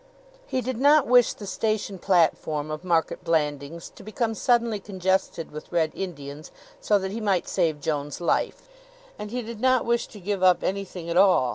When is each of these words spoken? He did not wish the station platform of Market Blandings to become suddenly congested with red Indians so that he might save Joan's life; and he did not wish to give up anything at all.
He 0.47 0.61
did 0.61 0.79
not 0.79 1.05
wish 1.05 1.31
the 1.33 1.45
station 1.45 1.99
platform 1.99 2.71
of 2.71 2.83
Market 2.83 3.23
Blandings 3.23 3.87
to 3.91 4.01
become 4.01 4.33
suddenly 4.33 4.79
congested 4.79 5.51
with 5.51 5.71
red 5.71 5.91
Indians 5.93 6.49
so 6.79 6.97
that 6.97 7.11
he 7.11 7.21
might 7.21 7.47
save 7.47 7.79
Joan's 7.79 8.19
life; 8.19 8.67
and 9.19 9.29
he 9.29 9.43
did 9.43 9.61
not 9.61 9.85
wish 9.85 10.07
to 10.07 10.19
give 10.19 10.41
up 10.41 10.63
anything 10.63 11.07
at 11.07 11.17
all. 11.17 11.49